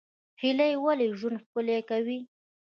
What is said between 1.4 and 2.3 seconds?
ښکلی کوي؟